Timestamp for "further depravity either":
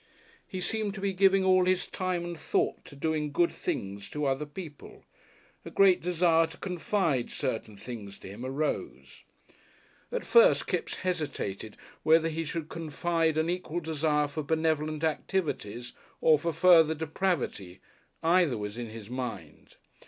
16.51-18.57